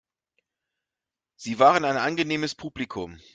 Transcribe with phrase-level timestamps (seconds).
[1.35, 3.19] Sie waren ein angenehmes Publikum.